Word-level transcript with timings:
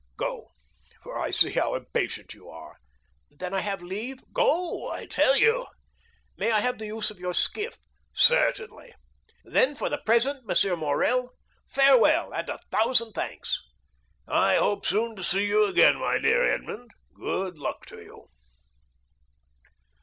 Go, 0.17 0.47
for 1.03 1.19
I 1.19 1.29
see 1.29 1.51
how 1.51 1.75
impatient 1.75 2.33
you 2.33 2.49
are." 2.49 2.77
"Then 3.29 3.53
I 3.53 3.59
have 3.59 3.83
leave?" 3.83 4.17
"Go, 4.33 4.89
I 4.89 5.05
tell 5.05 5.37
you." 5.37 5.67
"May 6.39 6.49
I 6.49 6.59
have 6.59 6.79
the 6.79 6.87
use 6.87 7.11
of 7.11 7.19
your 7.19 7.35
skiff?" 7.35 7.77
"Certainly." 8.11 8.95
"Then, 9.43 9.75
for 9.75 9.89
the 9.89 9.99
present, 9.99 10.49
M. 10.49 10.79
Morrel, 10.79 11.33
farewell, 11.67 12.33
and 12.33 12.49
a 12.49 12.59
thousand 12.71 13.11
thanks!" 13.11 13.61
"I 14.27 14.55
hope 14.55 14.87
soon 14.87 15.15
to 15.17 15.23
see 15.23 15.45
you 15.45 15.65
again, 15.67 15.99
my 15.99 16.17
dear 16.17 16.51
Edmond. 16.51 16.89
Good 17.19 17.59
luck 17.59 17.85
to 17.85 18.01
you." 18.01 18.27